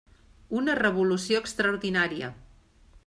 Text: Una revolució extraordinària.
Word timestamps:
Una 0.59 0.75
revolució 0.79 1.43
extraordinària. 1.45 2.31